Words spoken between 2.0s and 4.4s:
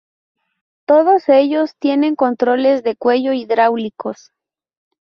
controles de cuello hidráulicos.